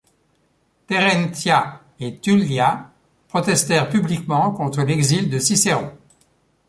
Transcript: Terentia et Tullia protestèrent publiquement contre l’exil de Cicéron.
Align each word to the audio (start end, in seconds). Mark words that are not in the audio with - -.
Terentia 0.87 1.83
et 1.99 2.17
Tullia 2.17 2.89
protestèrent 3.27 3.87
publiquement 3.87 4.51
contre 4.51 4.81
l’exil 4.81 5.29
de 5.29 5.37
Cicéron. 5.37 5.91